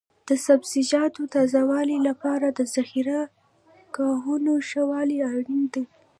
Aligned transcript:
د 0.27 0.29
سبزیجاتو 0.45 1.21
تازه 1.35 1.61
والي 1.71 1.97
لپاره 2.07 2.47
د 2.49 2.59
ذخیره 2.73 3.19
ګاهونو 3.95 4.53
ښه 4.67 4.83
والی 4.91 5.17
اړین 5.31 5.63
دی. 5.73 5.83